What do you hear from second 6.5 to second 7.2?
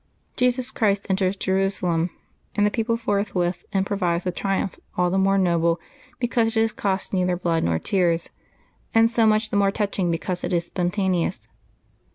it has cost